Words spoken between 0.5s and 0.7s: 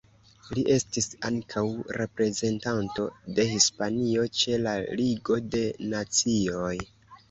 Li